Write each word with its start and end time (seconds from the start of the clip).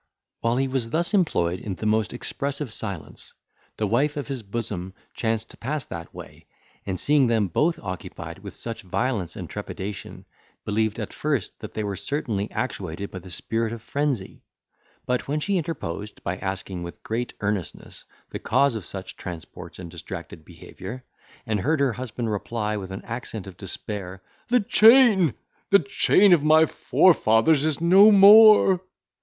While 0.39 0.55
he 0.57 0.67
was 0.67 0.89
thus 0.89 1.13
employed, 1.13 1.59
in 1.59 1.75
the 1.75 1.85
most 1.85 2.11
expressive 2.11 2.73
silence, 2.73 3.35
the 3.77 3.85
wife 3.85 4.17
of 4.17 4.29
his 4.29 4.41
bosom 4.41 4.95
chanced 5.13 5.51
to 5.51 5.57
pass 5.57 5.85
that 5.85 6.11
way, 6.11 6.47
and 6.87 6.99
seeing 6.99 7.27
them 7.27 7.47
both 7.47 7.77
occupied 7.77 8.39
with 8.39 8.55
such 8.55 8.81
violence 8.81 9.35
and 9.35 9.47
trepidation, 9.47 10.25
believed 10.65 10.99
at 10.99 11.13
first 11.13 11.59
that 11.59 11.75
they 11.75 11.83
were 11.83 11.95
certainly 11.95 12.49
actuated 12.49 13.11
by 13.11 13.19
the 13.19 13.29
spirit 13.29 13.71
of 13.73 13.83
frenzy; 13.83 14.41
but, 15.05 15.27
when 15.27 15.39
she 15.39 15.55
interposed, 15.57 16.23
by 16.23 16.37
asking, 16.37 16.81
with 16.81 17.03
great 17.03 17.33
earnestness, 17.39 18.03
the 18.31 18.39
cause 18.39 18.73
of 18.73 18.87
such 18.87 19.15
transports 19.17 19.77
and 19.77 19.91
distracted 19.91 20.43
behaviour, 20.43 21.03
and 21.45 21.59
heard 21.59 21.79
her 21.79 21.93
husband 21.93 22.27
reply, 22.31 22.75
with 22.75 22.89
an 22.89 23.03
accent 23.05 23.45
of 23.45 23.55
despair, 23.55 24.23
"The 24.47 24.61
chain! 24.61 25.35
the 25.69 25.77
chain 25.77 26.33
of 26.33 26.43
my 26.43 26.65
forefathers 26.65 27.63
is 27.63 27.79
no 27.79 28.11
more!" 28.11 28.81